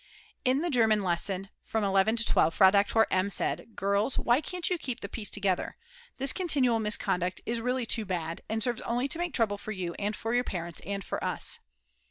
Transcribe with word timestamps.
In 0.43 0.61
the 0.63 0.71
German 0.71 1.03
lesson 1.03 1.49
from 1.63 1.83
11 1.83 2.15
to 2.15 2.25
12 2.25 2.55
Frau 2.55 2.71
Doktor 2.71 3.05
M. 3.11 3.29
said: 3.29 3.75
"Girls, 3.75 4.17
why 4.17 4.41
can't 4.41 4.67
you 4.67 4.79
keep 4.79 5.01
the 5.01 5.07
peace 5.07 5.29
together? 5.29 5.77
This 6.17 6.33
continual 6.33 6.79
misconduct 6.79 7.39
is 7.45 7.61
really 7.61 7.85
too 7.85 8.05
bad, 8.05 8.41
and 8.49 8.63
serves 8.63 8.81
only 8.81 9.07
to 9.07 9.19
make 9.19 9.35
trouble 9.35 9.59
for 9.59 9.71
you 9.71 9.93
and 9.99 10.15
for 10.15 10.33
your 10.33 10.43
parents 10.43 10.81
and 10.87 11.03
for 11.03 11.23
us." 11.23 11.59